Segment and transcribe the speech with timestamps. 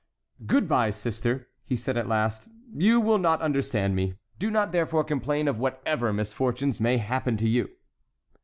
[0.47, 2.47] "Good by, sister!" he said at last.
[2.73, 7.47] "You will not understand me; do not, therefore, complain of whatever misfortunes may happen to
[7.47, 7.69] you."